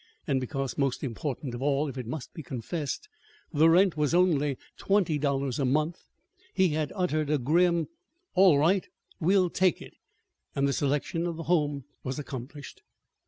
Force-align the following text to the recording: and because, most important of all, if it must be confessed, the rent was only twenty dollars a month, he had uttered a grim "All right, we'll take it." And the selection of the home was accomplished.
and 0.25 0.41
because, 0.41 0.79
most 0.79 1.03
important 1.03 1.53
of 1.53 1.61
all, 1.61 1.87
if 1.87 1.95
it 1.95 2.07
must 2.07 2.33
be 2.33 2.41
confessed, 2.41 3.07
the 3.53 3.69
rent 3.69 3.95
was 3.95 4.15
only 4.15 4.57
twenty 4.75 5.19
dollars 5.19 5.59
a 5.59 5.63
month, 5.63 5.99
he 6.55 6.69
had 6.69 6.91
uttered 6.95 7.29
a 7.29 7.37
grim 7.37 7.87
"All 8.33 8.57
right, 8.57 8.87
we'll 9.19 9.51
take 9.51 9.79
it." 9.79 9.93
And 10.55 10.67
the 10.67 10.73
selection 10.73 11.27
of 11.27 11.35
the 11.35 11.43
home 11.43 11.83
was 12.03 12.17
accomplished. 12.17 12.81